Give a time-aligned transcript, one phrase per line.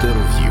[0.00, 0.45] квартиру.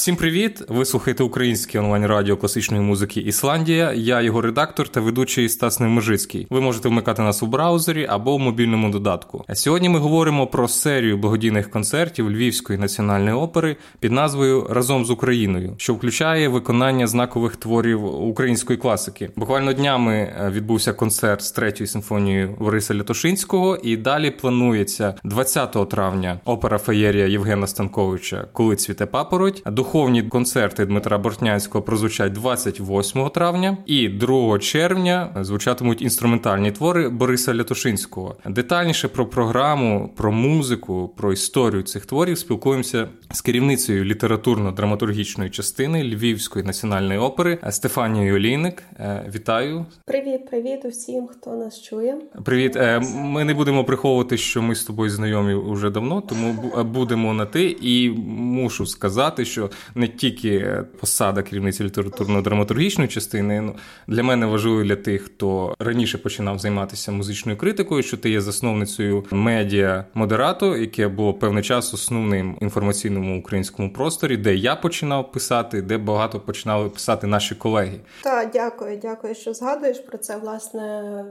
[0.00, 0.62] Всім привіт!
[0.68, 3.92] Ви слухаєте українське онлайн радіо класичної музики Ісландія.
[3.92, 6.46] Я його редактор та ведучий Стас Немежицький.
[6.50, 9.44] Ви можете вмикати нас у браузері або в мобільному додатку.
[9.48, 15.10] А сьогодні ми говоримо про серію благодійних концертів Львівської національної опери під назвою Разом з
[15.10, 19.30] Україною, що включає виконання знакових творів української класики.
[19.36, 26.40] Буквально днями е, відбувся концерт з третьою симфонією Бориса Лятошинського, і далі планується 20 травня
[26.44, 29.62] опера Феєрія Євгена Станковича Коли цвіте папороть.
[29.90, 38.36] Духовні концерти Дмитра Бортнянського прозвучать 28 травня, і 2 червня звучатимуть інструментальні твори Бориса Лятошинського.
[38.46, 46.64] Детальніше про програму, про музику, про історію цих творів спілкуємося з керівницею літературно-драматургічної частини Львівської
[46.64, 48.82] національної опери Стефанією Олійник.
[48.98, 49.86] Е, вітаю!
[50.04, 52.16] Привіт, привіт усім, хто нас чує.
[52.44, 52.76] Привіт.
[52.76, 57.46] Е, ми не будемо приховувати, що ми з тобою знайомі вже давно, тому будемо на
[57.46, 63.60] ти і мушу сказати, що не тільки посада керівниці літературно-драматургічної частини.
[63.60, 63.74] Ну,
[64.06, 69.24] для мене важливо для тих, хто раніше починав займатися музичною критикою, що ти є засновницею
[69.30, 75.98] медіа модерато, яке було певний час основним інформаційному українському просторі, де я починав писати, де
[75.98, 78.00] багато починали писати наші колеги.
[78.22, 80.36] Так, дякую, дякую, що згадуєш про це.
[80.36, 81.24] Власне,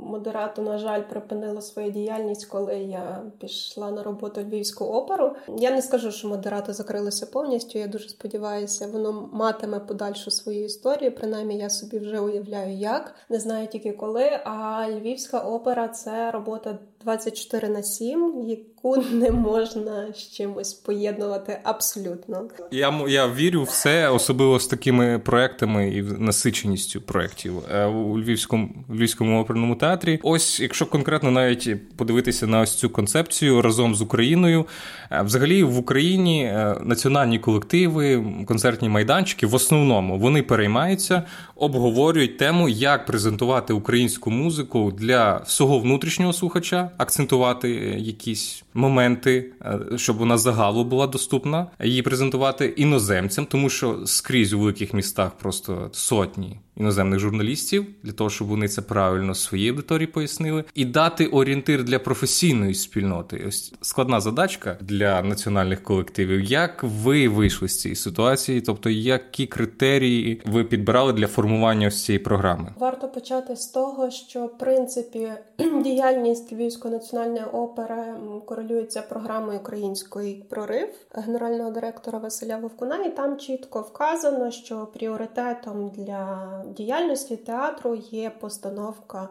[0.00, 5.36] модерато, на жаль, припинило свою діяльність, коли я пішла на роботу Львівську оперу.
[5.58, 11.14] Я не скажу, що модерато закрилося повністю я дуже сподіваюся, воно матиме подальшу свою історію.
[11.14, 14.40] Принаймні, я собі вже уявляю, як не знаю тільки коли.
[14.44, 18.46] А Львівська опера це робота 24 на 7,
[18.84, 22.48] яку не можна з чимось поєднувати абсолютно.
[22.70, 28.68] Я я вірю в це, особливо з такими проектами і насиченістю проєктів е, у Львівському
[28.90, 30.20] Львівському оперному театрі.
[30.22, 34.66] Ось, якщо конкретно навіть подивитися на ось цю концепцію разом з Україною,
[35.10, 41.22] е, взагалі в Україні е, національні колективи, концертні майданчики в основному вони переймаються,
[41.62, 50.16] обговорюють тему, як презентувати українську музику для всього внутрішнього слухача акцентувати якісь моменти, е, щоб
[50.16, 56.58] вона загалу була доступна, її презентувати іноземцям, тому що скрізь у великих містах просто сотні
[56.76, 61.98] іноземних журналістів для того, щоб вони це правильно своїй аудиторії пояснили, і дати орієнтир для
[61.98, 63.44] професійної спільноти.
[63.48, 66.40] Ось складна задачка для національних колективів.
[66.40, 68.60] Як ви вийшли з цієї ситуації?
[68.60, 72.74] Тобто, які критерії ви підбирали для формування ось цієї програми?
[72.78, 75.32] Варто почати з того, що в принципі
[75.84, 78.04] діяльність Львівської національної опери
[78.46, 86.61] корелюється програмою української прорив генерального директора Василя Вовкуна, і там чітко вказано, що пріоритетом для
[86.66, 89.28] діяльності театру є постановка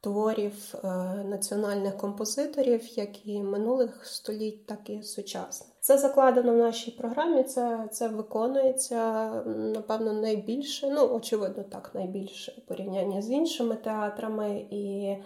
[0.00, 0.88] творів е,
[1.24, 5.70] національних композиторів, як і минулих століть, так і сучасних.
[5.80, 7.42] Це закладено в нашій програмі.
[7.42, 10.90] Це це виконується напевно найбільше.
[10.90, 15.16] Ну очевидно, так найбільше в порівнянні з іншими театрами і.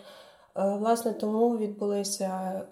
[0.57, 2.63] Е, власне, тому відбулися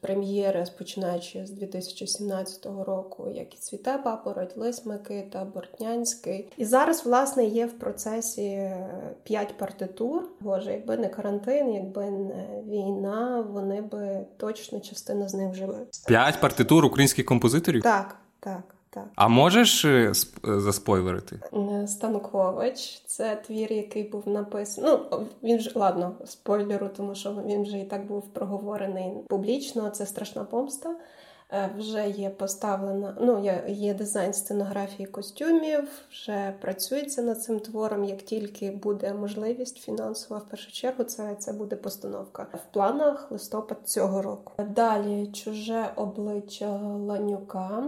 [0.00, 6.48] прем'єри, починаючи з 2017 року, як і Цвіте Папороть, Лис Микита, Бортнянський.
[6.56, 8.88] І зараз, власне, є в процесі е,
[9.22, 10.28] п'ять партитур.
[10.40, 15.76] Боже, якби не карантин, якби не війна, вони би точно частина з них жили.
[16.06, 17.82] П'ять партитур українських композиторів?
[17.82, 18.73] Так, так.
[18.94, 19.04] Так.
[19.14, 20.12] А можеш е, е,
[20.60, 21.40] заспойлерити?
[21.52, 24.90] Е, Станкович це твір, який був написаний.
[24.90, 29.90] Ну він ж ладно, спойлеру, тому що він вже і так був проговорений публічно.
[29.90, 30.96] Це страшна помста.
[31.78, 38.04] Вже є поставлена, ну є дизайн сценографії костюмів, вже працюється над цим твором.
[38.04, 43.88] Як тільки буде можливість фінансова, в першу чергу, це це буде постановка в планах листопад
[43.88, 44.52] цього року.
[44.68, 47.84] Далі чуже обличчя Ланюка.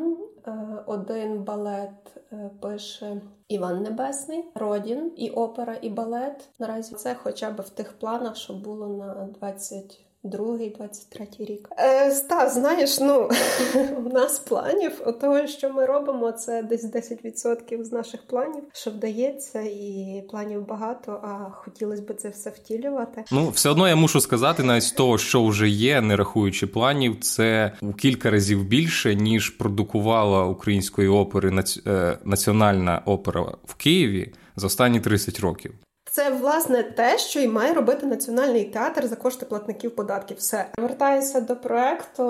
[0.47, 6.49] Е, один балет е, пише Іван Небесний, Родін і опера, і балет.
[6.59, 11.69] Наразі це хоча б в тих планах, що було на 20 Другий, 23 рік.
[11.79, 13.31] Е, Стас, знаєш, ну
[13.99, 19.61] в нас планів того, що ми робимо, це десь 10% з наших планів, що вдається,
[19.61, 21.13] і планів багато.
[21.13, 23.25] А хотілося б це все втілювати.
[23.33, 27.17] Ну, все одно я мушу сказати, навіть з того, що вже є, не рахуючи планів,
[27.21, 34.67] це у кілька разів більше ніж продукувала української опери е, національна опера в Києві за
[34.67, 35.75] останні 30 років.
[36.17, 40.37] Це власне те, що і має робити національний театр за кошти платників податків.
[40.37, 42.23] Все вертаюся до проекту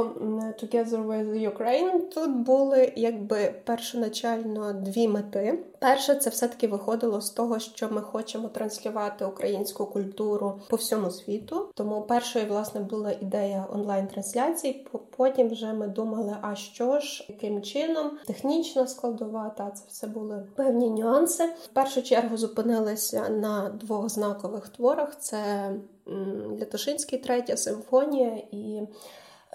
[0.62, 2.00] Together with Ukraine.
[2.14, 5.58] Тут були якби першоначально дві мети.
[5.78, 11.68] Перше, це все-таки виходило з того, що ми хочемо транслювати українську культуру по всьому світу.
[11.74, 14.86] Тому першою, власне, була ідея онлайн-трансляцій.
[15.16, 20.46] Потім вже ми думали, а що ж, яким чином, технічна складова, та це все були
[20.54, 21.44] певні нюанси.
[21.64, 25.70] В першу чергу зупинилися на двох знакових творах: це
[26.60, 28.82] Лятошинський третя симфонія і.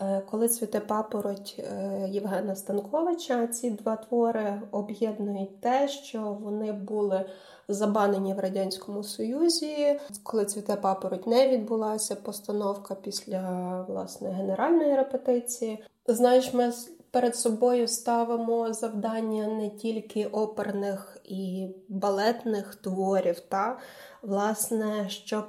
[0.01, 7.25] Е, коли цвіте папороть е, Євгена Станковича, ці два твори об'єднують те, що вони були
[7.67, 9.99] забанені в Радянському Союзі.
[10.23, 15.83] Коли цвіте папороть не відбулася постановка після власне генеральної репетиції.
[16.07, 16.73] Знаєш, ми
[17.11, 23.79] перед собою ставимо завдання не тільки оперних і балетних творів, та
[24.21, 25.45] власне, щоб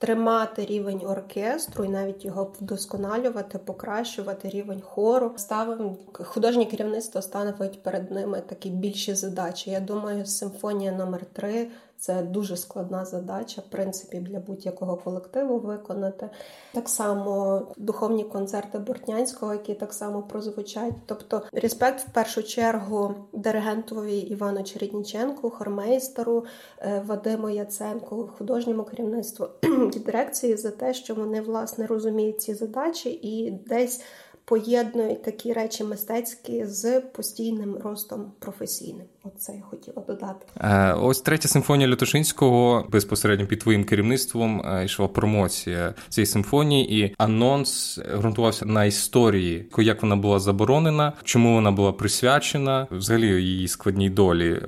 [0.00, 5.32] тримати рівень оркестру і навіть його вдосконалювати, покращувати рівень хору.
[5.36, 9.70] Ставимо художнє керівництво становить перед ними такі більші задачі.
[9.70, 11.70] Я думаю, симфонія номер 3
[12.00, 16.30] це дуже складна задача, в принципі, для будь-якого колективу виконати.
[16.74, 20.94] Так само духовні концерти Бортнянського, які так само прозвучать.
[21.06, 26.44] Тобто, респект в першу чергу диригентові Івану Чередніченку, хормейстеру
[26.78, 29.46] е, Вадиму Яценку, художньому керівництву
[29.94, 34.02] і дирекції за те, що вони власне розуміють ці задачі і десь
[34.50, 39.06] поєднують такі речі мистецькі з постійним ростом професійним.
[39.24, 40.46] Оце я хотіла додати.
[40.60, 47.14] Е, ось третя симфонія Лютошинського безпосередньо під твоїм керівництвом е, йшла промоція цієї симфонії, і
[47.18, 54.10] анонс ґрунтувався на історії, як вона була заборонена, чому вона була присвячена, взагалі її складній
[54.10, 54.62] долі.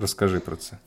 [0.00, 0.78] Розкажи про це.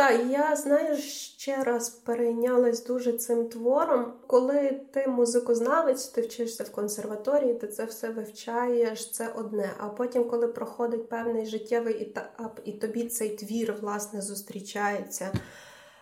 [0.00, 4.12] Так, я знаю, ще раз перейнялась дуже цим твором.
[4.26, 9.70] Коли ти музикознавець, ти вчишся в консерваторії, ти це все вивчаєш, це одне.
[9.78, 15.32] А потім, коли проходить певний життєвий етап, і тобі цей твір власне зустрічається,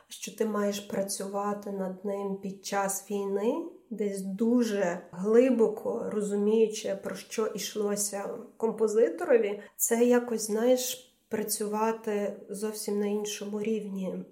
[0.08, 3.54] що ти маєш працювати над ним під час війни,
[3.90, 13.62] десь дуже глибоко розуміючи, про що йшлося композиторові, це якось знаєш працювати зовсім на іншому
[13.62, 14.24] рівні.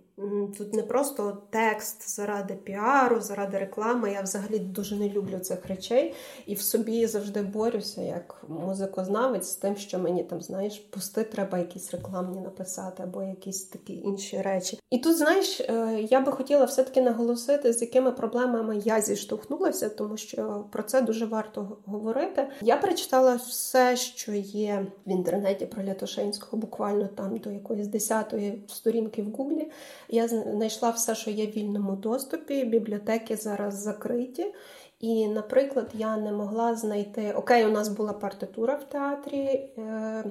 [0.59, 4.13] Тут не просто текст заради піару, заради реклами.
[4.13, 6.15] Я взагалі дуже не люблю цих речей
[6.47, 11.59] і в собі завжди борюся як музикознавець з тим, що мені там, знаєш, пусти, треба
[11.59, 14.79] якісь рекламні написати або якісь такі інші речі.
[14.91, 20.17] І тут, знаєш, е, я би хотіла все-таки наголосити, з якими проблемами я зіштовхнулася, тому
[20.17, 22.49] що про це дуже варто говорити.
[22.63, 29.23] Я прочитала все, що є в інтернеті про Лятошинського, буквально там до якоїсь десятої сторінки
[29.23, 29.71] в Гуглі.
[30.08, 32.64] Я знайшла все, що є в вільному доступі.
[32.64, 34.55] Бібліотеки зараз закриті.
[35.00, 39.38] І, наприклад, я не могла знайти окей, у нас була партитура в театрі.
[39.79, 40.25] Е,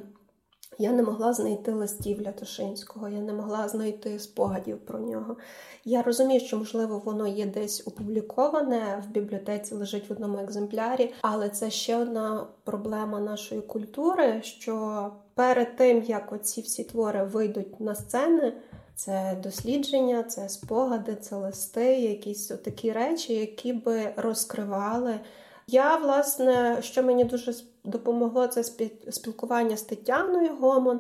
[0.78, 5.38] я не могла знайти листів Лятошинського, я не могла знайти спогадів про нього.
[5.86, 11.50] Я розумію, що, можливо, воно є десь опубліковане в бібліотеці, лежить в одному екземплярі, але
[11.50, 17.96] це ще одна проблема нашої культури: що перед тим, як оці всі твори вийдуть на
[17.96, 18.54] сцени,
[18.96, 25.20] це дослідження, це спогади, це листи, якісь такі речі, які би розкривали.
[25.68, 27.54] Я, власне, що мені дуже
[27.86, 28.64] допомогло це
[29.10, 31.00] спілкування з Тетяною Гомон,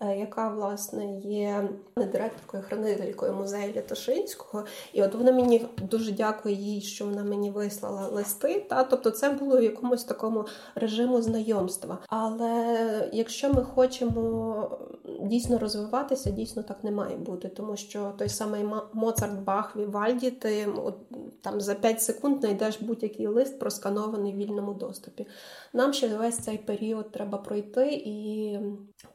[0.00, 4.64] е, яка власне є директоркою хранителькою музею Лятошинського.
[4.92, 8.66] І от вона мені дуже дякує їй, що вона мені вислала листи.
[8.68, 11.98] Та тобто, це було в якомусь такому режиму знайомства.
[12.08, 14.78] Але якщо ми хочемо
[15.20, 20.66] дійсно розвиватися, дійсно так не має бути, тому що той самий Моцарт Бах Вівальді, ти
[20.84, 20.94] от,
[21.42, 25.26] там за 5 секунд знайдеш будь-який лист просканований в вільному доступі.
[25.72, 28.58] Нам ще весь цей період треба пройти, і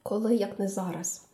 [0.04, 1.28] коли як не зараз.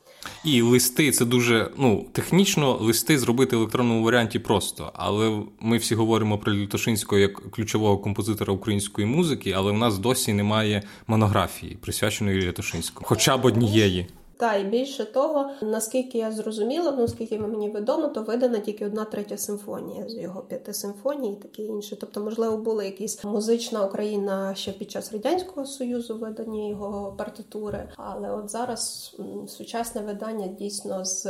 [0.46, 4.92] І листи це дуже ну технічно листи зробити в електронному варіанті просто.
[4.94, 10.34] Але ми всі говоримо про Літошинського як ключового композитора української музики, але в нас досі
[10.34, 14.08] немає монографії, присвяченої Літошинському, хоча б однієї.
[14.38, 19.06] Та і більше того, наскільки я зрозуміла, ну наскільки мені відомо, то видана тільки одна
[19.06, 21.98] третя симфонія з його п'яти симфоній, таке інше.
[22.00, 27.90] Тобто, можливо, була якась музична Україна ще під час радянського союзу видані його партитури.
[27.98, 29.16] Але от зараз
[29.48, 31.24] сучасне видання дійсно з,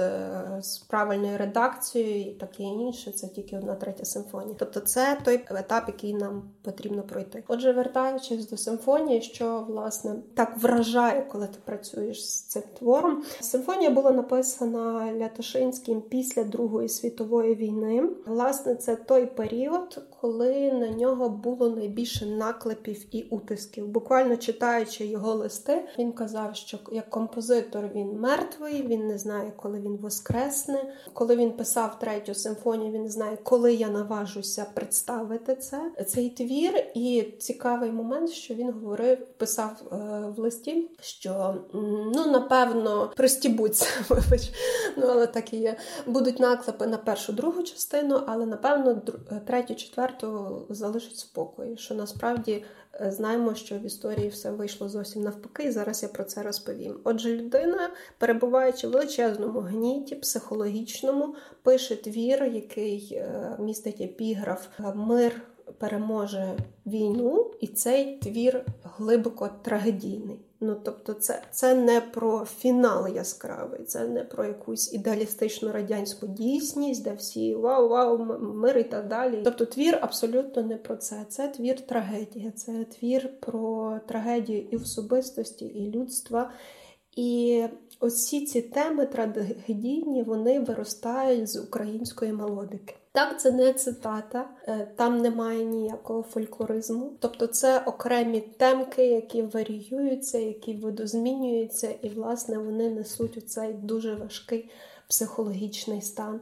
[0.61, 3.11] з правильною редакцією і таке інше.
[3.11, 4.55] Це тільки одна третя симфонія.
[4.59, 7.43] Тобто, це той етап, який нам потрібно пройти.
[7.47, 13.23] Отже, вертаючись до симфонії, що власне так вражає, коли ти працюєш з цим твором твором.
[13.39, 18.03] Симфонія була написана Лятошинським після Другої світової війни.
[18.25, 23.87] Власне, це той період, коли на нього було найбільше наклепів і утисків.
[23.87, 29.79] Буквально читаючи його листи, він казав, що як композитор він мертвий, він не знає, коли
[29.79, 30.93] він воскресне.
[31.13, 35.91] Коли він писав третю симфонію, він не знає, коли я наважуся представити це.
[36.07, 39.95] Цей твір, і цікавий момент, що він говорив, писав е,
[40.37, 41.55] в листі, що
[42.13, 44.51] ну напевно простібуться, вибач,
[44.97, 45.77] ну але так і є.
[46.05, 49.01] Будуть наклепи на першу другу частину, але напевно
[49.45, 50.06] третю, четверту
[50.69, 51.77] залишать спокою.
[51.77, 56.23] Що насправді е, знаємо, що в історії все вийшло зовсім навпаки, і зараз я про
[56.23, 56.99] це розповім.
[57.03, 65.41] Отже, людина, перебуваючи в величезному гніті, психологічному, пише твір, який е, містить епіграф Мир.
[65.77, 70.46] Переможе війну, і цей твір глибоко трагедійний.
[70.59, 77.03] Ну, тобто, це це не про фінал яскравий, це не про якусь ідеалістичну радянську дійсність,
[77.03, 79.41] де всі вау, вау, мир і так далі.
[79.43, 81.25] Тобто, твір абсолютно не про це.
[81.29, 86.51] Це твір трагедія, це твір про трагедію і особистості, і людства.
[87.15, 87.63] І
[87.99, 92.95] усі ці теми трагедійні вони виростають з української мелодики.
[93.17, 97.11] Так, це не цитата, е, там немає ніякого фольклоризму.
[97.19, 104.15] Тобто це окремі темки, які варіюються, які видозмінюються, і, власне, вони несуть у цей дуже
[104.15, 104.69] важкий
[105.07, 106.39] психологічний стан.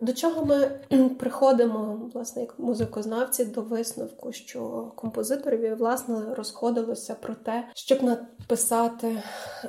[0.00, 0.70] До чого ми
[1.18, 9.22] приходимо, власне, як музикознавці, до висновку, що композиторові власне розходилося про те, щоб написати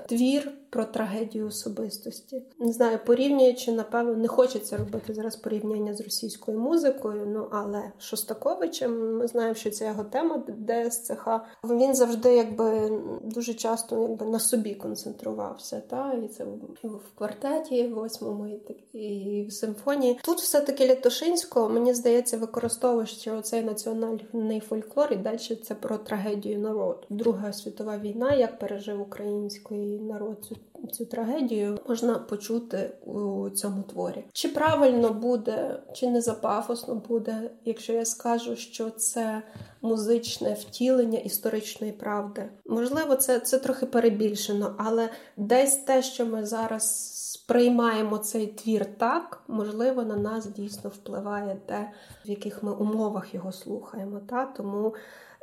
[0.07, 2.43] твір про трагедію особистості.
[2.59, 7.25] Не знаю, порівнюючи, напевно, не хочеться робити зараз порівняння з російською музикою.
[7.27, 11.27] Ну але Шостаковичем ми знаємо, що це його тема ДСЦХ.
[11.63, 15.81] Він завжди, якби дуже часто, якби на собі концентрувався.
[15.89, 16.43] Та і це
[16.83, 18.47] в квартеті, в восьмому
[18.93, 20.19] і в симфонії.
[20.27, 25.97] Тут все таки Лятошинського, мені здається, використовує що цей національний фольклор і далі це про
[25.97, 26.99] трагедію народу.
[27.09, 30.55] Друга світова війна, як пережив український народ цю
[30.91, 34.25] цю трагедію можна почути у цьому творі.
[34.33, 39.41] Чи правильно буде, чи не запафосно буде, якщо я скажу, що це
[39.81, 42.49] музичне втілення історичної правди?
[42.65, 47.13] Можливо, це, це трохи перебільшено, але десь те, що ми зараз.
[47.47, 51.91] Сприймаємо цей твір так, можливо, на нас дійсно впливає те,
[52.25, 54.19] в яких ми умовах його слухаємо.
[54.19, 54.45] Та?
[54.45, 54.93] Тому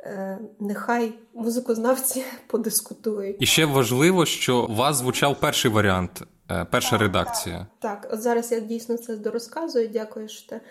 [0.05, 3.37] Е, нехай музикознавці подискутують.
[3.39, 6.21] І ще важливо, що у вас звучав перший варіант,
[6.51, 7.67] е, перша так, редакція.
[7.79, 9.87] Так, так, от зараз я дійсно це дорозказую.
[9.87, 10.61] Дякую, що ти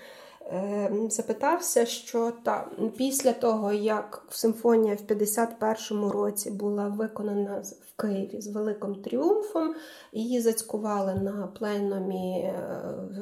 [0.46, 7.64] е, запитався, що та після того, як симфонія в 51-му році була виконана
[7.96, 9.74] Києві з великим тріумфом,
[10.12, 12.58] Її зацькували на пленумі е,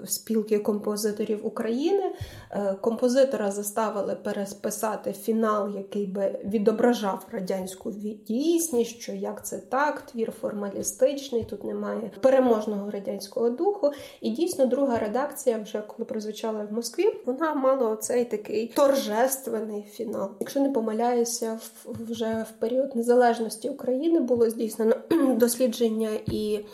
[0.05, 2.12] спілки композиторів України.
[2.50, 7.93] Е, композитора заставили переписати фінал, який би відображав радянську
[8.26, 13.91] дійсність, що як це так, твір формалістичний, тут немає переможного радянського духу.
[14.21, 20.31] І дійсно, друга редакція, вже коли прозвучала в Москві, вона мала оцей такий торжественний фінал.
[20.41, 24.62] Якщо не помиляюся, вже в період незалежності України було здійснено
[25.37, 26.64] дослідження і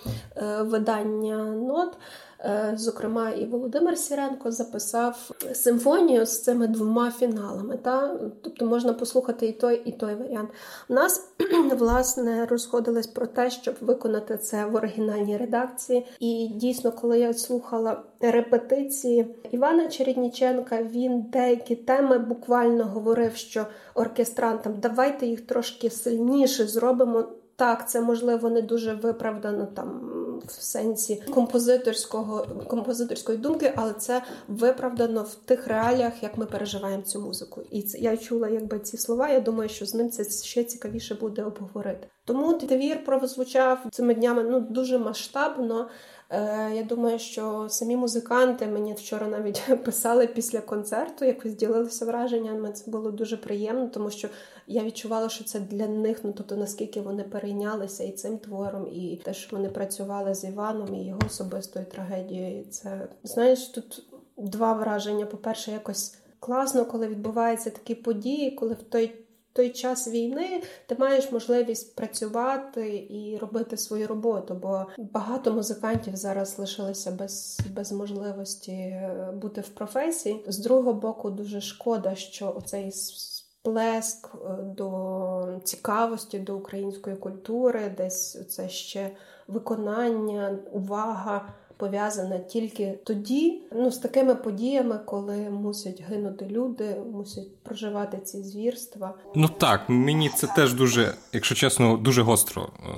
[0.43, 1.97] Е, видання нот.
[2.41, 7.77] Е, зокрема, і Володимир Сіренко записав симфонію з цими двома фіналами.
[7.77, 8.19] Та?
[8.43, 10.51] Тобто можна послухати і той, і той варіант.
[10.89, 11.29] У нас,
[11.79, 16.07] власне, розходились про те, щоб виконати це в оригінальній редакції.
[16.21, 24.75] І дійсно, коли я слухала репетиції Івана Чередніченка, він деякі теми буквально говорив, що оркестрантам
[24.81, 27.25] давайте їх трошки сильніше зробимо.
[27.59, 30.01] Так, це можливо не дуже виправдано там
[30.47, 37.21] в сенсі композиторського композиторської думки, але це виправдано в тих реаліях, як ми переживаємо цю
[37.21, 37.63] музику.
[37.71, 39.29] І це я чула, якби ці слова.
[39.29, 42.09] Я думаю, що з ним це ще цікавіше буде обговорити.
[42.25, 45.89] Тому твір прозвучав цими днями ну дуже масштабно.
[46.31, 52.73] Е, я думаю, що самі музиканти мені вчора навіть писали після концерту, якось ділилися враженнями.
[52.73, 54.29] Це було дуже приємно, тому що
[54.67, 59.21] я відчувала, що це для них, ну тобто наскільки вони перейнялися і цим твором, і
[59.25, 62.65] те, що вони працювали з Іваном і його особистою трагедією.
[62.71, 64.07] Це знаєш, тут
[64.37, 65.27] два враження.
[65.27, 71.33] По-перше, якось класно, коли відбуваються такі події, коли в той той час війни ти маєш
[71.33, 79.33] можливість працювати і робити свою роботу, бо багато музикантів зараз лишилися без, без можливості е,
[79.35, 80.45] бути в професії.
[80.49, 88.49] З другого боку, дуже шкода, що оцей сплеск е, до цікавості до української культури, десь
[88.49, 89.11] це ще
[89.49, 98.19] виконання, увага пов'язана тільки тоді, ну з такими подіями, коли мусять гинути люди, мусять проживати
[98.25, 99.15] ці звірства.
[99.35, 102.89] Ну так, мені це теж дуже, якщо чесно, дуже гостро е,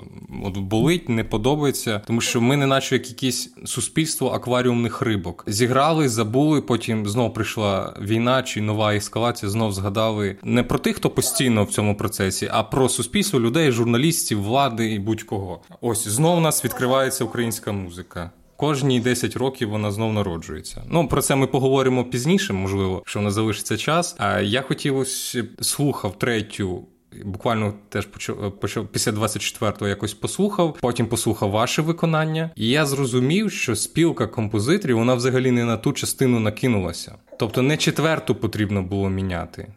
[0.45, 6.09] от болить, не подобається, тому що ми, не наче як якесь суспільство акваріумних рибок, зіграли,
[6.09, 6.63] забули.
[6.63, 9.51] Потім знов прийшла війна чи нова ескалація.
[9.51, 14.43] Знов згадали не про тих, хто постійно в цьому процесі, а про суспільство людей, журналістів,
[14.43, 15.61] влади і будь-кого.
[15.81, 18.31] Ось знов у нас відкривається українська музика.
[18.61, 20.83] Кожні 10 років вона знов народжується.
[20.91, 24.17] Ну про це ми поговоримо пізніше, можливо, якщо нас залишиться час.
[24.19, 26.85] А я хотів ось слухав третю.
[27.25, 33.53] Буквально теж почав почав після 24-го якось послухав, потім послухав ваше виконання, і я зрозумів,
[33.53, 37.15] що спілка композиторів вона взагалі не на ту частину накинулася.
[37.39, 39.69] Тобто не четверту потрібно було міняти.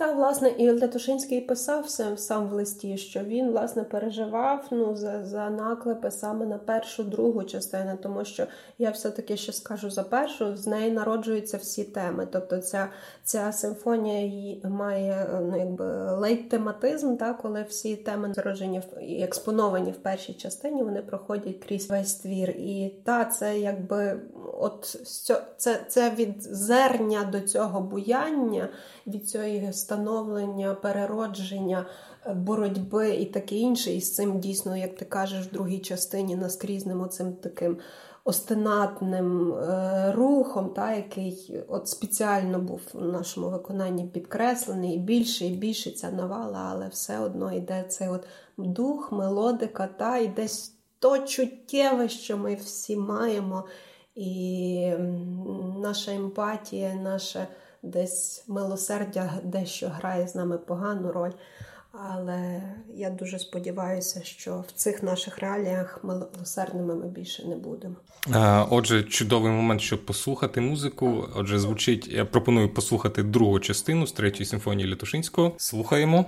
[0.00, 5.50] Та, власне, і Летушинський писав сам в листі, що він, власне, переживав ну, за за
[5.50, 8.46] наклепи саме на першу, другу частину, тому що
[8.78, 12.28] я все-таки ще скажу за першу, з неї народжуються всі теми.
[12.32, 12.88] Тобто ця
[13.24, 20.34] ця симфонія має ну, якби лейт-тематизм, та, коли всі теми зароджені і експоновані в першій
[20.34, 22.50] частині, вони проходять крізь весь твір.
[22.50, 24.20] І та, це якби
[24.58, 24.84] от
[25.56, 28.68] це, це від зерня до цього буяння,
[29.06, 31.86] від цієї становлення, переродження,
[32.26, 33.92] е, боротьби і таке інше.
[33.92, 37.78] І з цим дійсно, як ти кажеш, в другій частині наскрізним оцим таким
[38.24, 45.50] остенатним е, рухом, та, який от спеціально був в нашому виконанні підкреслений, і більше і
[45.50, 48.26] більше ця навала, але все одно йде цей от
[48.58, 53.64] дух, мелодика, та і десь то чуттєве, що ми всі маємо.
[54.14, 54.92] І
[55.82, 57.46] наша емпатія, наше
[57.82, 61.32] десь милосердя дещо грає з нами погану роль.
[61.92, 62.62] Але
[62.94, 67.94] я дуже сподіваюся, що в цих наших реаліях милосердними ми більше не будемо.
[68.70, 71.28] Отже, чудовий момент, щоб послухати музику.
[71.36, 72.08] Отже, звучить.
[72.08, 75.52] Я пропоную послухати другу частину з третьої симфонії Лятушинського.
[75.56, 76.24] Слухаємо.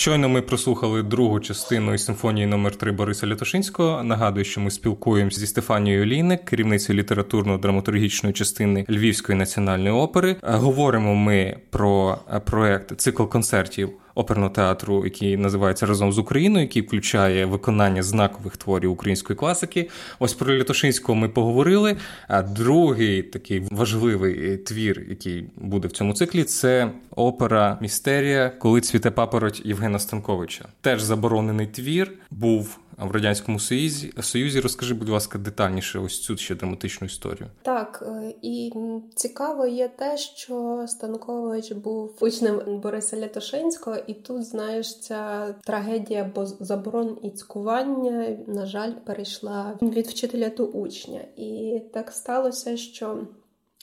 [0.00, 4.02] Щойно ми прослухали другу частину із симфонії номер 3 Бориса Лятошинського.
[4.02, 10.36] Нагадую, що ми спілкуємося зі Стефанією Лійник, керівницею літературно-драматургічної частини Львівської національної опери.
[10.42, 17.46] Говоримо ми про проект цикл концертів оперного театру, який називається разом з Україною, який включає
[17.46, 19.88] виконання знакових творів української класики.
[20.18, 21.96] Ось про Лятошинського ми поговорили.
[22.28, 29.10] А другий такий важливий твір, який буде в цьому циклі, це опера Містерія, коли цвіте
[29.10, 30.64] папороть Євгена Станковича.
[30.80, 34.60] Теж заборонений твір був в радянському союзі союзі.
[34.60, 37.46] Розкажи, будь ласка, детальніше ось цю ще драматичну історію.
[37.62, 38.72] Так е, і
[39.14, 46.46] цікаво є те, що Станкович був учнем Бориса Лятошинського, і тут знаєш ця трагедія, бо
[46.46, 53.26] заборон і цькування на жаль перейшла від вчителя до учня, і так сталося, що.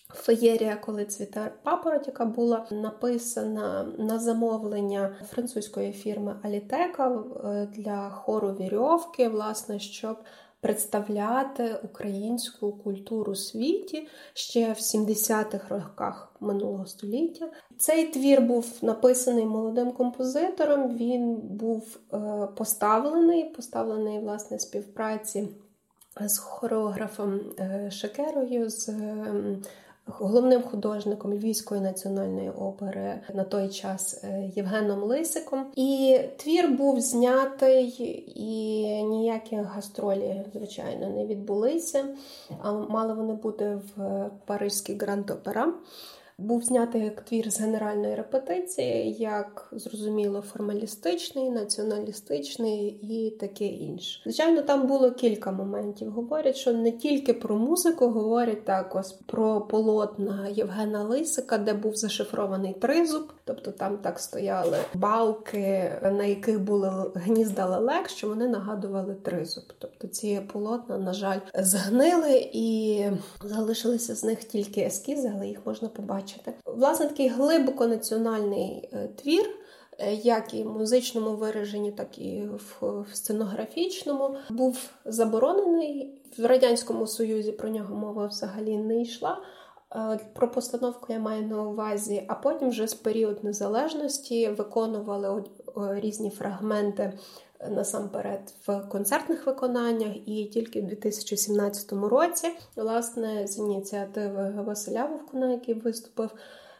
[0.09, 7.23] Феєрія, коли цвіте папороть, яка була написана на замовлення французької фірми Алітека
[7.75, 10.17] для хору вірьовки, власне, щоб
[10.61, 17.49] представляти українську культуру світі ще в 70-х роках минулого століття.
[17.77, 20.97] Цей твір був написаний молодим композитором.
[20.97, 25.47] Він був е, поставлений, поставлений власне співпраці
[26.21, 28.69] з хореографом е, Шекерою.
[28.69, 29.63] з ем,
[30.07, 35.65] головним художником Львівської національної опери на той час е, Євгеном Лисиком.
[35.75, 42.05] І твір був знятий, і ніякі гастролі, звичайно, не відбулися.
[42.61, 45.73] А мали вони бути в Паризькій Гранд Опера.
[46.39, 54.21] Був знятий як твір з генеральної репетиції, як зрозуміло, формалістичний, націоналістичний і таке інше.
[54.23, 56.11] Звичайно, там було кілька моментів.
[56.11, 62.73] Говорять, що не тільки про музику, говорять також про полотна Євгена Лисика, де був зашифрований
[62.73, 69.63] тризуб, тобто там так стояли балки, на яких були гнізда лелек, що вони нагадували тризуб.
[69.79, 73.03] Тобто ці полотна, на жаль, згнили і
[73.43, 76.53] залишилися з них тільки ескізи, але їх можна побачити побачити.
[76.65, 79.49] Власне, такий глибоко національний е, твір.
[79.99, 82.43] Е, як і в музичному вираженні, так і
[82.81, 87.51] в сценографічному, був заборонений в радянському союзі.
[87.51, 89.41] Про нього мова взагалі не йшла.
[89.95, 95.43] Е, про постановку я маю на увазі, а потім вже з період незалежності виконували
[95.75, 97.13] різні фрагменти
[97.69, 105.73] насамперед в концертних виконаннях, і тільки в 2017 році, власне, з ініціативи Василя Вовкуна, який
[105.73, 106.29] виступив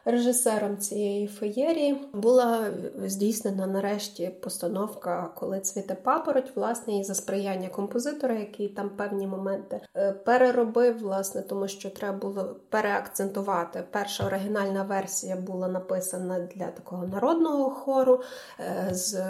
[0.08, 2.68] режисером цієї феєрії була
[3.06, 9.80] здійснена нарешті постановка, коли цвіте папороть, власне, і за сприяння композитора, який там певні моменти
[9.96, 13.84] е, переробив, власне, тому що треба було переакцентувати.
[13.92, 18.22] Перша оригінальна версія була написана для такого народного хору
[18.60, 19.22] е, з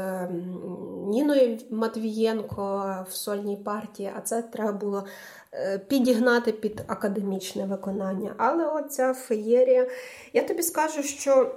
[1.08, 5.04] Ніною Матвієнко в сольній партії, а це треба було
[5.88, 8.34] підігнати під академічне виконання.
[8.38, 9.88] Але оця феєрія,
[10.34, 11.52] я тобі скажу, що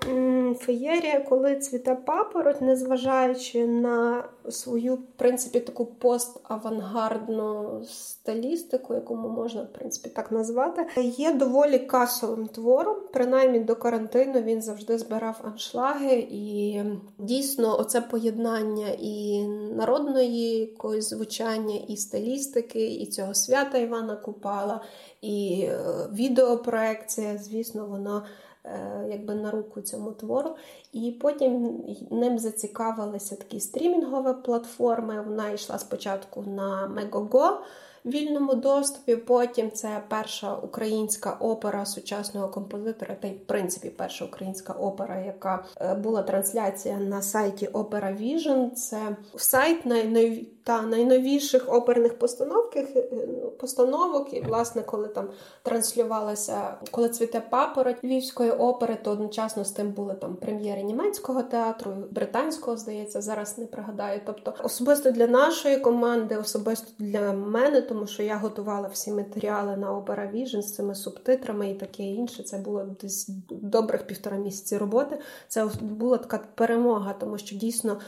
[0.59, 9.73] феєрія, коли цвіте папороть, незважаючи на свою, в принципі, таку поставангардну стилістику, яку можна, в
[9.73, 12.97] принципі, так назвати, є доволі касовим твором.
[13.13, 16.83] Принаймні до карантину він завжди збирав аншлаги, і
[17.19, 19.45] дійсно, оце поєднання і
[19.77, 24.81] народної якоїсь звучання, і стилістики, і цього свята Івана Купала,
[25.21, 25.79] і е,
[26.13, 28.23] відеопроекція, звісно, воно.
[28.65, 30.57] Е, якби на руку цьому твору.
[30.93, 35.23] І потім ним зацікавилися такі стрімінгові платформи.
[35.23, 37.51] Вона йшла спочатку на Megogo,
[38.05, 39.17] вільному доступі.
[39.17, 45.65] Потім це перша українська опера сучасного композитора, та й в принципі перша українська опера, яка
[45.81, 48.71] е, була трансляція на сайті Opera Vision.
[48.71, 53.03] Це сайт най та найновіших оперних постановках е,
[53.61, 54.35] постановок.
[54.35, 55.29] І, власне, коли там
[55.63, 61.93] транслювалася, коли цвіте папороть львівської опери, то одночасно з тим були там прем'єри німецького театру,
[62.11, 64.21] британського, здається, зараз не пригадаю.
[64.27, 69.93] Тобто, особисто для нашої команди, особисто для мене тому що я готувала всі матеріали на
[69.93, 72.43] Opera Vision з цими субтитрами і таке інше.
[72.43, 75.19] Це було десь добрих півтора місяці роботи.
[75.49, 78.01] Це була така перемога, тому що дійсно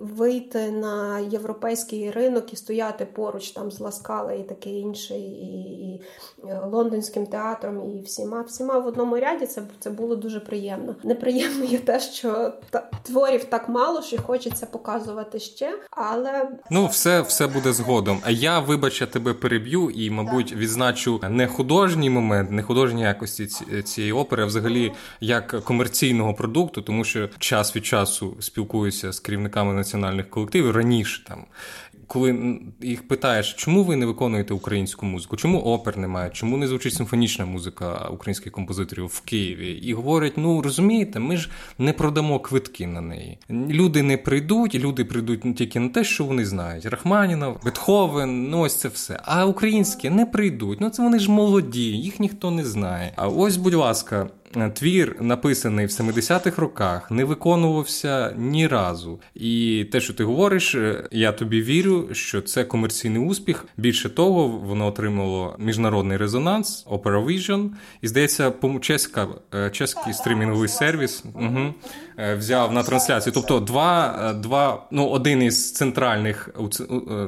[0.00, 5.58] вийти на європейський європейський ринок і стояти поруч там з Ласкали і таке інше, і,
[5.92, 6.02] і
[6.48, 10.96] е, лондонським театром, і всіма всіма в одному ряді це це було дуже приємно.
[11.04, 17.20] Неприємно є те, що та, творів так мало, що хочеться показувати ще, але ну все
[17.20, 18.20] все буде згодом.
[18.24, 23.46] А я вибач, я тебе переб'ю і, мабуть, відзначу не художній момент, не художні якості
[23.84, 29.72] цієї опери, а взагалі як комерційного продукту, тому що час від часу спілкуюся з керівниками
[29.72, 31.44] національних колективів раніше там
[32.06, 36.94] коли їх питаєш, чому ви не виконуєте українську музику, чому опер немає, чому не звучить
[36.94, 42.86] симфонічна музика українських композиторів в Києві, і говорять: ну розумієте, ми ж не продамо квитки
[42.86, 43.38] на неї.
[43.50, 46.86] Люди не прийдуть, люди прийдуть тільки на те, що вони знають.
[46.86, 49.20] Рахманінов, Бетховен, ну ось це все.
[49.24, 50.80] А українські не прийдуть.
[50.80, 53.12] Ну це вони ж молоді, їх ніхто не знає.
[53.16, 54.28] А ось, будь ласка.
[54.74, 59.20] Твір, написаний в 70-х роках, не виконувався ні разу.
[59.34, 63.66] І те, що ти говориш, е, я тобі вірю, що це комерційний успіх.
[63.76, 67.70] Більше того, воно отримало міжнародний резонанс, Opera Vision.
[68.02, 71.74] І здається, чеська, е, чеський стрімінговий сервіс угу,
[72.38, 73.32] взяв на трансляцію.
[73.34, 76.48] Тобто, два, два, ну один із центральних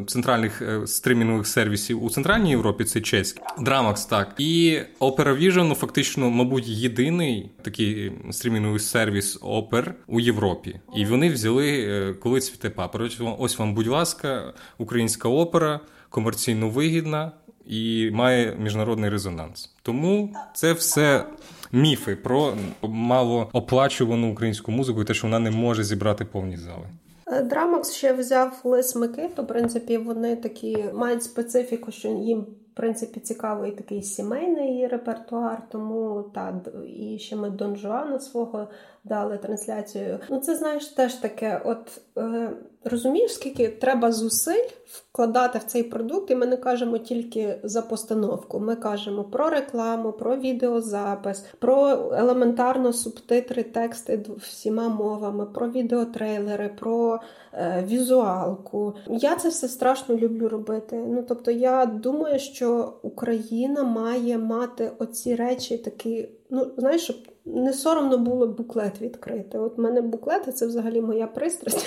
[0.06, 6.30] центральних стрімінгових сервісів у центральній Європі це чеський Dramaks, так і Opera Vision, ну фактично,
[6.30, 12.70] мабуть, єдиний єдиний такий стрімінговий сервіс опер у Європі, і вони взяли е, коли цвіте
[12.70, 13.20] папороть.
[13.38, 17.32] Ось вам, будь ласка, українська опера комерційно вигідна
[17.66, 19.74] і має міжнародний резонанс.
[19.82, 21.24] Тому це все.
[21.72, 26.86] Міфи про малооплачувану українську музику і те, що вона не може зібрати повні зали.
[27.26, 29.42] Е, Драмакс ще взяв Лис Микиту.
[29.42, 32.46] В принципі, вони такі мають специфіку, що їм
[32.76, 38.68] принципі, цікавий такий сімейний репертуар, тому та і ще ми Дон Жуана свого
[39.04, 40.18] дали трансляцію.
[40.30, 41.62] Ну, це знаєш теж таке.
[41.64, 42.50] От е,
[42.86, 48.60] розумієш, скільки треба зусиль вкладати в цей продукт, і ми не кажемо тільки за постановку.
[48.60, 57.20] Ми кажемо про рекламу, про відеозапис, про елементарно субтитри, тексти всіма мовами, про відеотрейлери, про
[57.52, 58.94] е, візуалку.
[59.08, 61.04] Я це все страшно люблю робити.
[61.08, 66.28] Ну тобто, я думаю, що Україна має мати оці речі такі.
[66.50, 69.58] Ну, знаєш, щоб не соромно було буклет відкрити.
[69.58, 71.86] От в мене буклети це взагалі моя пристрасть,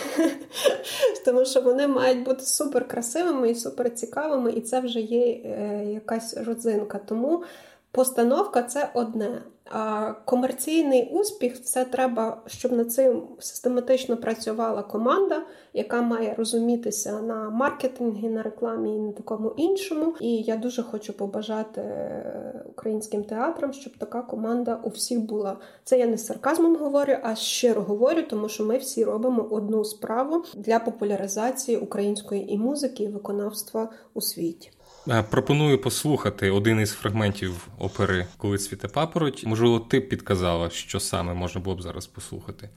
[1.26, 5.86] тому що вони мають бути супер красивими і супер цікавими, і це вже є е,
[5.86, 7.00] якась родзинка.
[7.06, 7.44] Тому
[7.92, 9.42] постановка це одне.
[9.72, 15.44] А комерційний успіх це треба, щоб над цим систематично працювала команда,
[15.74, 20.16] яка має розумітися на маркетингі, на рекламі і на такому іншому.
[20.20, 25.58] І я дуже хочу побажати е, українським театрам, щоб така команда у всіх була.
[25.84, 30.44] Це я не сарказмом говорю, а щиро говорю, тому що ми всі робимо одну справу
[30.56, 34.72] для популяризації української і музики, і виконавства у світі.
[35.10, 39.44] Е, пропоную послухати один із фрагментів опери Коли цвіте папороть.
[39.46, 42.70] Можливо, ти б підказала, що саме можна було б зараз послухати.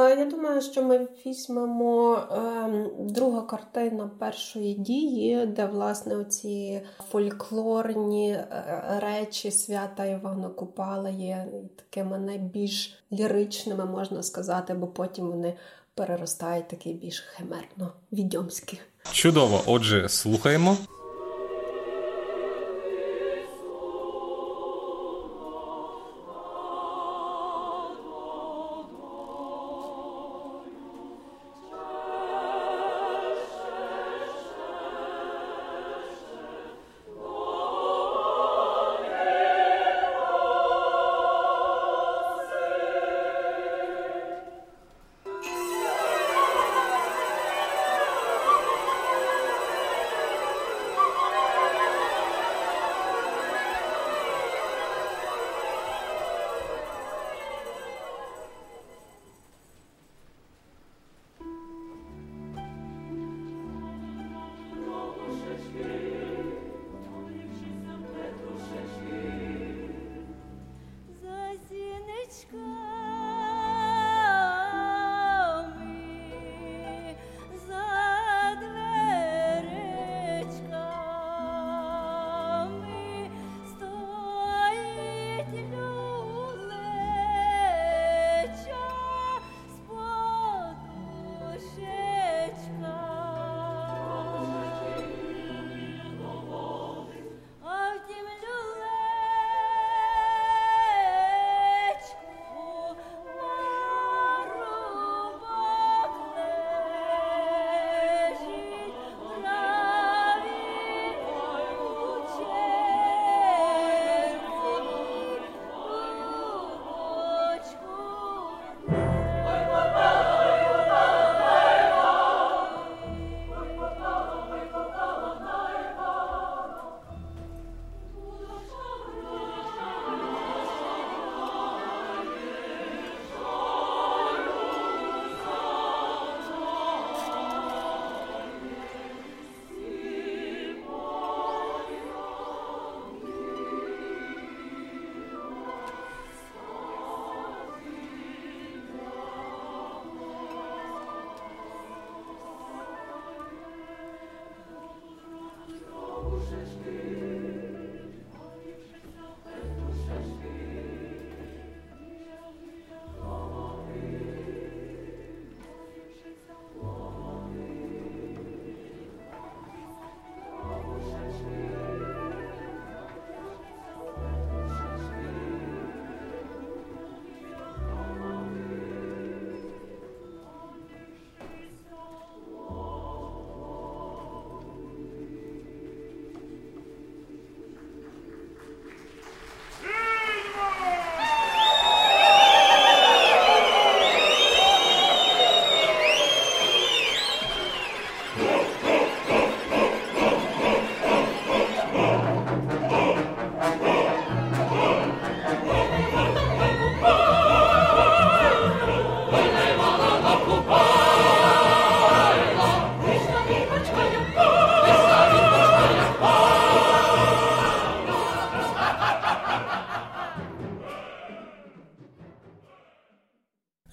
[0.00, 8.30] Е, я думаю, що ми візьмемо е, друга картина першої дії, де власне оці фольклорні
[8.30, 15.56] е, речі свята Івана Купала є такими найбільш ліричними, можна сказати, бо потім вони
[15.94, 18.80] переростають такий більш химерно відьомські.
[19.12, 20.76] Чудово, отже, слухаємо.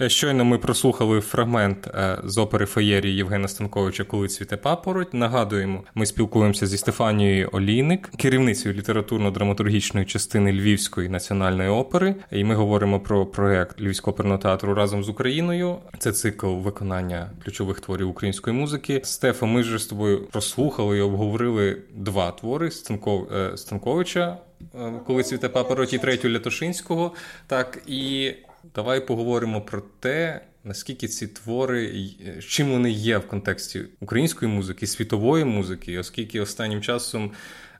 [0.09, 5.13] Щойно ми прослухали фрагмент е, з опери Феєрії Євгена Станковича Коли цвіте папороть.
[5.13, 12.15] Нагадуємо, ми спілкуємося зі Стефанією Олійник, керівницею літературно-драматургічної частини Львівської національної опери.
[12.31, 15.75] І ми говоримо про проект Львівського оперного театру разом з Україною.
[15.99, 19.01] Це цикл виконання ключових творів української музики.
[19.03, 24.37] Стефа, ми вже з тобою прослухали і обговорили два твори е, Станковича.
[25.07, 27.13] Коли цвіте папороть і третю Лятошинського,
[27.47, 28.33] так і
[28.73, 32.09] Давай поговоримо про те, наскільки ці твори,
[32.47, 37.31] чим вони є в контексті української музики, світової музики, оскільки останнім часом,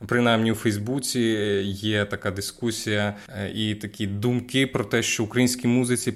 [0.08, 1.20] принаймні у Фейсбуці,
[1.66, 6.14] є така дискусія е, і такі думки про те, що українській музиці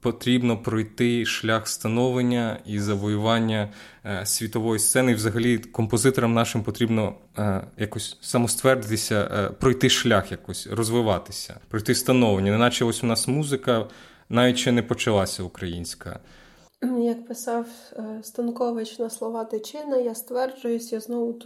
[0.00, 3.68] потрібно пройти шлях становлення і завоювання
[4.04, 5.12] е, світової сцени.
[5.12, 12.50] І взагалі композиторам нашим потрібно е, якось самоствердитися, пройти шлях, якось розвиватися, пройти становлення.
[12.50, 13.86] Неначе ось у нас музика
[14.28, 16.20] навіть ще не почалася українська.
[16.82, 21.38] Як писав е, Станкович на слова Тичина, я стверджуюсь, я знову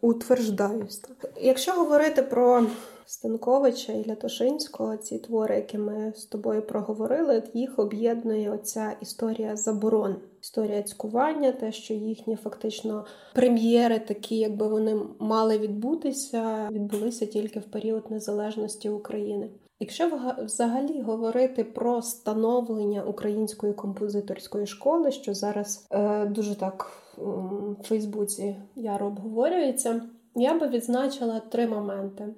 [0.00, 1.02] утверждаюсь.
[1.40, 2.66] Якщо говорити про
[3.06, 10.16] Станковича і Лятошинського, ці твори, які ми з тобою проговорили, їх об'єднує оця історія заборон,
[10.42, 13.04] історія цькування, те, що їхні фактично
[13.34, 19.50] прем'єри, такі, якби вони мали відбутися, відбулися тільки в період незалежності України.
[19.80, 20.10] Якщо
[20.44, 29.06] взагалі говорити про становлення української композиторської школи, що зараз е, дуже так в Фейсбуці яро
[29.06, 30.02] обговорюється,
[30.34, 32.28] я би відзначила три моменти.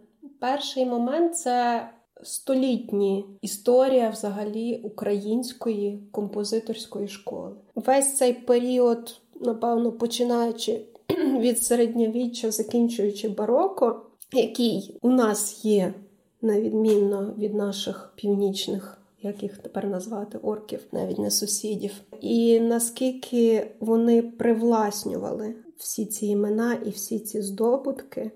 [0.40, 1.88] Перший момент це
[2.22, 7.55] столітні історія взагалі української композиторської школи.
[7.74, 10.80] Весь цей період, напевно, починаючи
[11.38, 15.95] від середньовіччя, закінчуючи бароко, який у нас є
[16.43, 18.99] на відмінно від наших північних.
[19.22, 26.74] Як їх тепер назвати орків, навіть не сусідів, і наскільки вони привласнювали всі ці імена
[26.86, 28.30] і всі ці здобутки,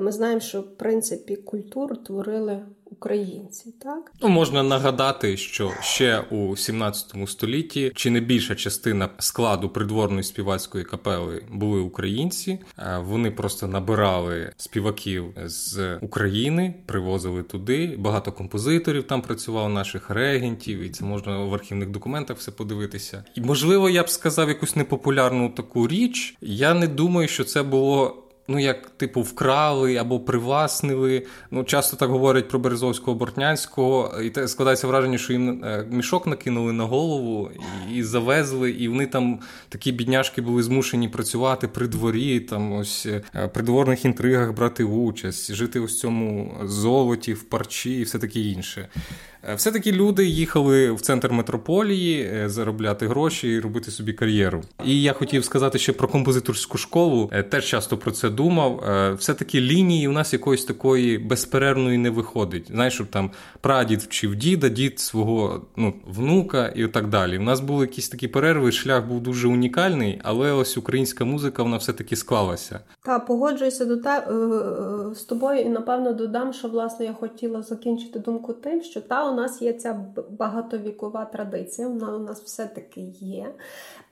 [0.00, 2.66] ми знаємо, що в принципі культуру творили
[3.02, 3.74] українці.
[3.82, 10.22] Так ну можна нагадати, що ще у 17 столітті чи не більша частина складу придворної
[10.22, 12.58] співацької капели були українці.
[13.00, 17.96] Вони просто набирали співаків з України, привозили туди.
[17.98, 23.24] Багато композиторів там працювало, наших регентів, і це можна в архівних документах все подивитися.
[23.34, 26.36] І можливо, я б сказав якусь непопулярну таку річ.
[26.40, 31.26] Я не думаю, що це було ну як типу вкрали або привласнили.
[31.50, 36.26] Ну часто так говорять про Березовського Бортнянського, і те складається враження, що їм е, мішок
[36.26, 37.50] накинули на голову
[37.94, 43.48] і, завезли, і вони там такі бідняшки були змушені працювати при дворі, там ось е,
[43.48, 48.88] при дворних інтригах брати участь, жити ось цьому золоті, в парчі і все таке інше.
[49.48, 54.62] Е, все-таки люди їхали в центр метрополії е, заробляти гроші і робити собі кар'єру.
[54.84, 57.30] І я хотів сказати ще про композиторську школу.
[57.32, 58.84] Е, теж часто про це думав.
[59.18, 62.66] Все-таки лінії у нас якоїсь такої безперервної не виходить.
[62.70, 63.30] Знаєш, щоб там
[63.60, 67.38] прадід вчив діда, дід свого ну, внука і так далі.
[67.38, 71.76] У нас були якісь такі перерви, шлях був дуже унікальний, але ось українська музика вона
[71.76, 72.80] все-таки склалася.
[73.02, 74.26] Та погоджуюся до те
[75.14, 79.34] з тобою, і напевно додам, що власне я хотіла закінчити думку тим, що та у
[79.34, 83.54] нас є ця багатовікова традиція, вона у нас все-таки є.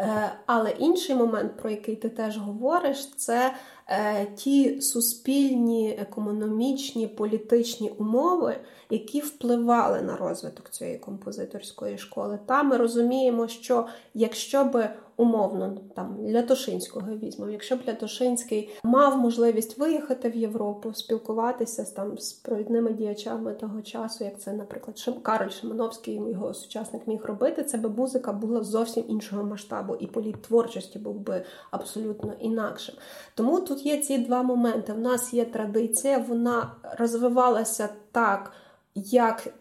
[0.00, 3.54] Е, але інший момент, про який ти теж говориш, це
[3.88, 8.56] е, ті суспільні, економічні, політичні умови,
[8.90, 12.38] які впливали на розвиток цієї композиторської школи.
[12.46, 14.90] Та ми розуміємо, що якщо би
[15.20, 22.18] умовно там Лятошинського візьмемо, якщо б Лятошинський мав можливість виїхати в Європу, спілкуватися з там
[22.18, 27.64] з провідними діячами того часу, як це, наприклад, Шим Кароль Шимановський, його сучасник міг робити,
[27.64, 32.94] це би музика була зовсім іншого масштабу, і політ творчості був би абсолютно інакшим.
[33.34, 34.92] Тому тут є ці два моменти.
[34.92, 38.52] В нас є традиція, вона розвивалася так.
[38.94, 39.54] Як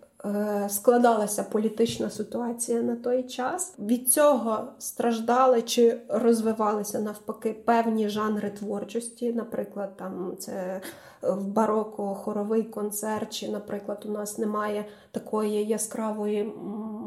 [0.67, 3.75] складалася політична ситуація на той час.
[3.79, 9.33] Від цього страждали чи розвивалися навпаки певні жанри творчості.
[9.33, 10.81] Наприклад, там це
[11.21, 16.43] в бароко хоровий концерт, чи, наприклад, у нас немає такої яскравої,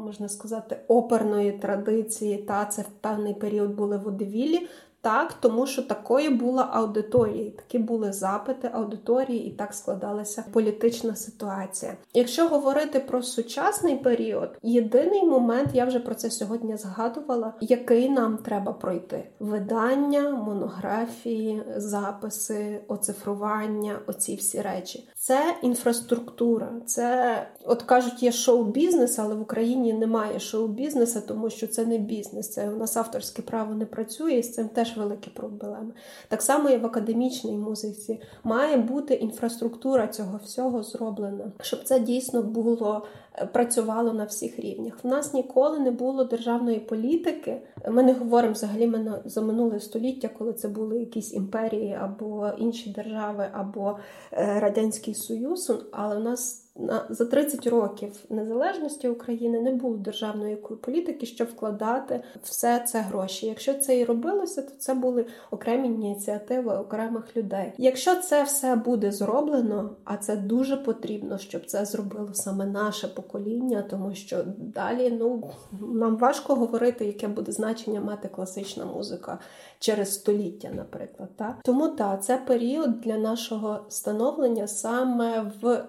[0.05, 2.37] можна сказати, оперної традиції.
[2.37, 4.67] Та це в певний період були водевілі.
[5.03, 11.97] Так, тому що такою була аудиторія, такі були запити аудиторії, і так складалася політична ситуація.
[12.13, 18.37] Якщо говорити про сучасний період, єдиний момент, я вже про це сьогодні згадувала, який нам
[18.37, 25.09] треба пройти: видання, монографії, записи, оцифрування, оці всі речі.
[25.25, 31.85] Це інфраструктура, це от кажуть, є шоу-бізнес, але в Україні немає шоу-бізнесу, тому що це
[31.85, 32.49] не бізнес.
[32.49, 35.93] Це у нас авторське право не працює, і з цим теж великі проблеми.
[36.27, 42.43] Так само і в академічній музиці має бути інфраструктура цього всього зроблена, щоб це дійсно
[42.43, 43.05] було
[43.53, 45.03] працювало на всіх рівнях.
[45.03, 47.61] В нас ніколи не було державної політики.
[47.89, 48.93] Ми не говоримо взагалі
[49.25, 53.97] за минуле століття, коли це були якісь імперії або інші держави, або
[54.31, 55.71] е, радянський союз.
[55.91, 56.62] Але у нас
[57.09, 63.45] за 30 років незалежності України не було державної політики, щоб вкладати все це гроші.
[63.45, 67.73] Якщо це і робилося, то це були окремі ініціативи окремих людей.
[67.77, 73.83] Якщо це все буде зроблено, а це дуже потрібно, щоб це зробило саме наше покоління,
[73.89, 75.51] тому що далі ну
[75.93, 79.39] нам важко говорити, яке буде значення мати класична музика
[79.79, 81.29] через століття, наприклад.
[81.35, 81.55] Так?
[81.63, 85.85] Тому так, це період для нашого становлення саме в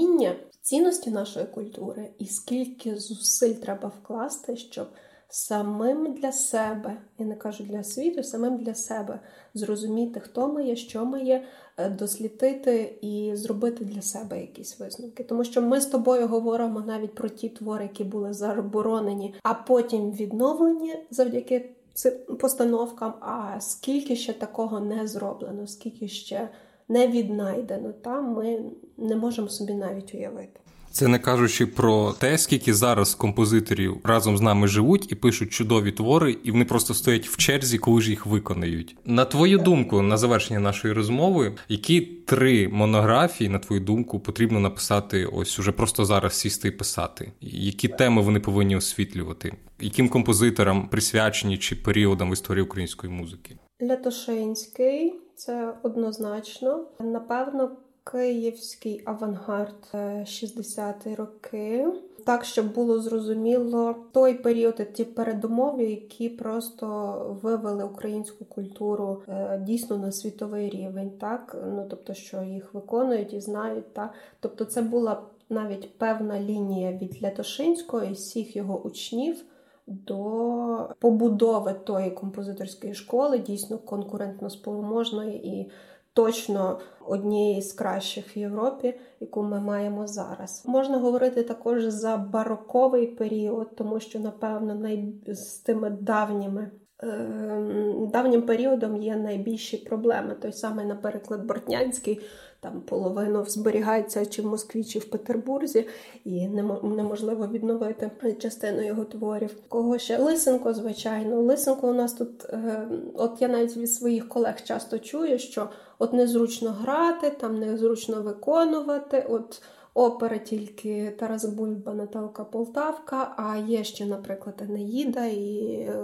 [0.00, 4.86] розуміння цінності нашої культури і скільки зусиль треба вкласти, щоб
[5.28, 9.20] самим для себе, я не кажу для світу, самим для себе
[9.54, 11.44] зрозуміти, хто ми є, що ми є,
[11.76, 15.24] е, дослідити і зробити для себе якісь висновки.
[15.24, 20.12] Тому що ми з тобою говоримо навіть про ті твори, які були заборонені, а потім
[20.12, 26.48] відновлені завдяки цим постановкам, а скільки ще такого не зроблено, скільки ще
[26.90, 28.58] не віднайдено, там ми
[28.98, 30.60] не можемо собі навіть уявити.
[30.92, 35.92] Це не кажучи про те, скільки зараз композиторів разом з нами живуть і пишуть чудові
[35.92, 38.96] твори, і вони просто стоять в черзі, коли ж їх виконають.
[39.04, 45.26] На твою думку, на завершення нашої розмови, які три монографії, на твою думку, потрібно написати
[45.26, 47.32] ось уже просто зараз сісти і писати?
[47.40, 49.52] Які теми вони повинні освітлювати?
[49.80, 53.56] Яким композиторам присвячені чи періодам в історії української музики?
[53.82, 56.84] Лятошинський це однозначно.
[56.98, 57.70] Напевно,
[58.12, 61.86] київський авангард 60-ті е, роки.
[62.24, 69.96] Так, щоб було зрозуміло той період, ті передумови, які просто вивели українську культуру е, дійсно
[69.96, 75.22] на світовий рівень, так ну тобто, що їх виконують і знають, так тобто, це була
[75.50, 79.44] навіть певна лінія від Лятошинського і всіх його учнів
[79.90, 85.70] до побудови тої композиторської школи, дійсно конкурентно спроможної і
[86.12, 90.64] точно однієї з кращих в Європі, яку ми маємо зараз.
[90.66, 95.14] Можна говорити також за бароковий період, тому що, напевно, най...
[95.26, 96.70] з тими давніми.
[97.02, 100.36] Ем, давнім періодом є найбільші проблеми.
[100.40, 102.20] Той самий, наприклад, Бортнянський
[102.60, 105.86] там половину зберігається чи в Москві, чи в Петербурзі,
[106.24, 106.48] і
[106.82, 109.56] неможливо відновити частину його творів.
[109.68, 114.62] Кого ще Лисенко, звичайно, Лисенко у нас тут, е, от я навіть від своїх колег
[114.64, 119.26] часто чую, що от незручно грати, там незручно виконувати.
[119.28, 119.62] от
[119.94, 125.94] опера тільки Тарас Бульба, Наталка Полтавка, а є ще, наприклад, Енеїда і е,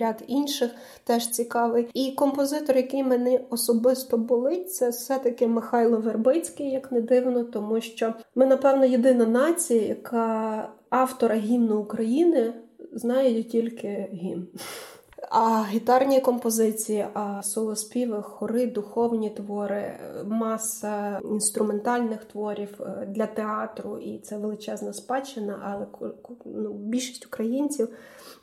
[0.00, 0.70] ряд інших
[1.04, 1.88] теж цікавий.
[1.94, 8.14] І композитор, який мене особисто болить, це все-таки Михайло Вербицький, як не дивно, тому що
[8.34, 12.52] ми, напевно, єдина нація, яка автора гімну України
[12.92, 14.46] знає тільки гімн.
[15.30, 24.18] А гітарні композиції, а солоспіви, хори, духовні твори, маса інструментальних творів е, для театру, і
[24.18, 25.86] це величезна спадщина, але
[26.44, 27.88] ну, більшість українців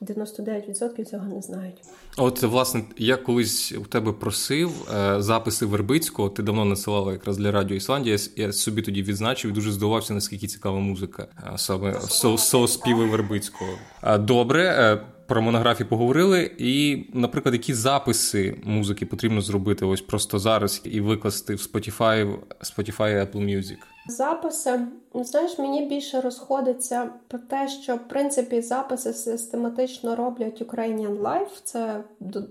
[0.02, 1.82] 99% цього не знають.
[2.18, 6.30] От власне я колись у тебе просив е, записи Вербицького.
[6.30, 8.18] Ти давно насилала якраз для радіо Ісландія.
[8.36, 12.02] Я собі тоді відзначив і дуже здивувався, наскільки цікава музика саме
[12.38, 13.72] солоспіви Вербицького.
[14.20, 16.52] Добре про монографії поговорили.
[16.58, 22.98] І, наприклад, які записи музики потрібно зробити ось просто зараз і викласти в Spotify, Spotify
[22.98, 23.78] Apple Music?
[24.08, 24.80] Записи,
[25.14, 31.62] знаєш, мені більше розходиться про те, що в принципі записи систематично роблять Ukrainian Life.
[31.64, 32.04] Це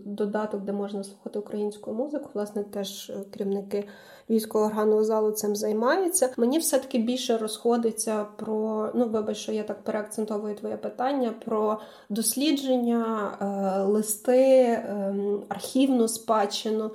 [0.05, 2.31] додаток, де можна слухати українську музику.
[2.35, 3.89] Власне, теж керівники
[4.31, 6.31] військового органного залу цим займаються.
[6.37, 13.31] Мені все-таки більше розходиться про ну, вибач, що я так переакцентовую твоє питання про дослідження,
[13.41, 16.91] е, листи, ем, архівну спадщину.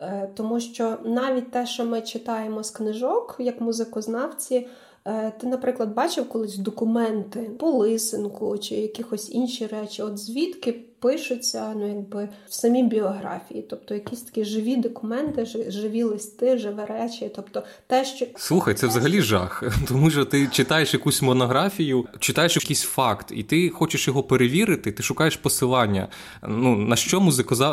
[0.00, 4.68] Е, тому що навіть те, що ми читаємо з книжок, як музикознавці,
[5.04, 11.72] е, ти, наприклад, бачив колись документи по лисинку чи якихось інші речі, от звідки пишуться
[11.76, 17.62] ну якби в самій біографії, тобто якісь такі живі документи, живі листи, живі речі, тобто
[17.86, 23.32] те, що слухай, це взагалі жах, тому що ти читаєш якусь монографію, читаєш якийсь факт,
[23.36, 26.08] і ти хочеш його перевірити, ти шукаєш посилання.
[26.48, 27.20] Ну на що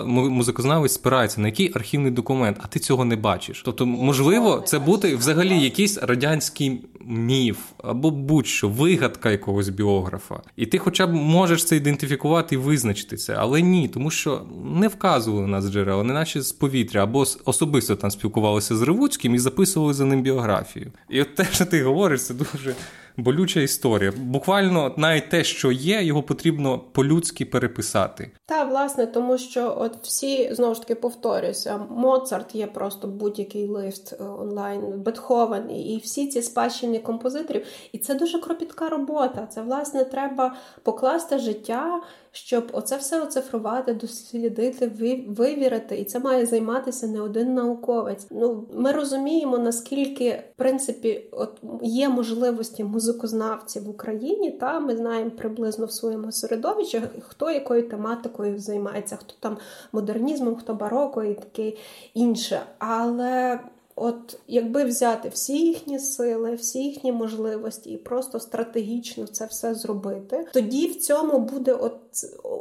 [0.07, 3.61] музикознавець спирається, на який архівний документ, а ти цього не бачиш.
[3.65, 10.77] Тобто, можливо, це бути взагалі якийсь радянський міф або будь-що вигадка якогось біографа, і ти,
[10.77, 15.71] хоча б можеш це ідентифікувати і визначити це, але ні, тому що не вказували нас
[15.71, 20.21] джерела, не наче з повітря, або особисто там спілкувалися з Ревуцьким і записували за ним
[20.21, 20.91] біографію.
[21.09, 22.75] І от те, що ти говориш, це дуже
[23.17, 24.13] болюча історія.
[24.17, 28.31] Буквально навіть те, що є, його потрібно по-людськи переписати.
[28.45, 34.13] Та власне, тому що от всі знову ж таки повторюся, Моцарт є просто будь-який лист
[34.13, 37.65] е, онлайн, Бетховен і всі ці спадщини композиторів.
[37.91, 39.47] І це дуже кропітка робота.
[39.49, 42.01] Це власне треба покласти життя
[42.37, 44.87] щоб оце все оцифрувати, дослідити,
[45.27, 48.27] вивірити, і це має займатися не один науковець.
[48.31, 54.51] Ну ми розуміємо, наскільки в принципі от є можливості музикознавців в Україні.
[54.51, 59.57] Та ми знаємо приблизно в своєму середовищі, хто якою тематикою займається, хто там
[59.91, 61.73] модернізмом, хто бароко і таке
[62.13, 62.61] інше.
[62.79, 63.59] Але
[63.99, 70.47] От якби взяти всі їхні сили, всі їхні можливості і просто стратегічно це все зробити,
[70.53, 71.99] тоді в цьому буде от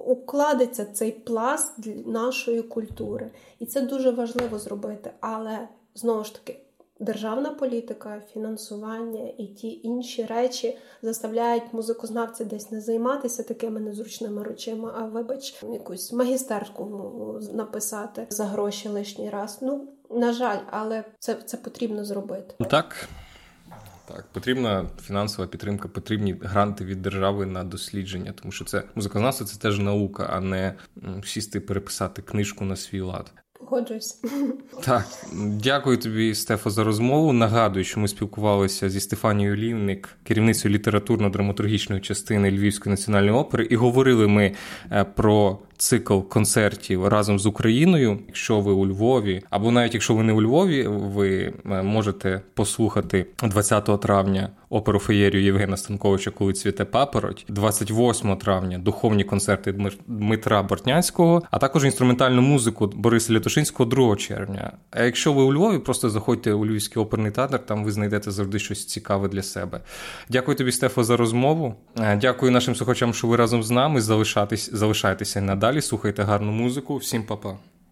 [0.07, 1.73] укладеться цей пласт
[2.07, 5.11] нашої культури, і це дуже важливо зробити.
[5.21, 6.61] Але знову ж таки.
[7.01, 14.93] Державна політика, фінансування і ті інші речі заставляють музикознавця десь не займатися такими незручними речами,
[14.97, 16.85] а вибач, якусь магістерку
[17.53, 19.59] написати за гроші лишній раз.
[19.63, 22.55] Ну на жаль, але це це потрібно зробити.
[22.71, 23.09] Так.
[24.09, 29.59] Так, потрібна фінансова підтримка, потрібні гранти від держави на дослідження, тому що це музикознавство це
[29.59, 30.75] теж наука, а не
[31.25, 33.33] сісти переписати книжку на свій лад.
[33.59, 34.21] Погоджуюсь.
[34.85, 35.07] Так,
[35.43, 37.33] дякую тобі, Стефа, за розмову.
[37.33, 44.29] Нагадую, що ми спілкувалися зі Стефанією Лівник, керівницею літературно-драматургічної частини Львівської національної опери, і говорили
[44.29, 44.53] ми
[44.93, 48.19] е, про цикл концертів разом з Україною.
[48.27, 53.27] Якщо ви у Львові, або навіть якщо ви не у Львові, ви е, можете послухати
[53.43, 59.75] 20 травня оперу феєрію Євгена Станковича Коли цвіте папороть, 28 травня духовні концерти
[60.07, 64.73] Дмитра Бортнянського, а також інструментальну музику Бориса Лятошинського 2 червня.
[64.91, 68.59] А якщо ви у Львові, просто заходьте у Львівський оперний театр, там ви знайдете завжди
[68.59, 69.81] щось цікаве для себе.
[70.29, 71.75] Дякую тобі, Стефо, за розмову.
[71.99, 74.01] Е, дякую нашим слухачам, що ви разом з нами.
[74.01, 75.66] Залишайтеся надалі.
[75.83, 76.97] Слухайте гарну музику.
[76.97, 77.57] Всім па-па.